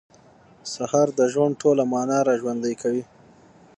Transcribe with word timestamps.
سهار 0.73 1.07
د 1.19 1.21
ژوند 1.33 1.53
ټوله 1.61 1.83
معنا 1.91 2.17
راژوندۍ 2.29 2.73
کوي. 2.81 3.03